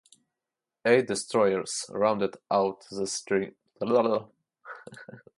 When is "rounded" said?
1.93-2.35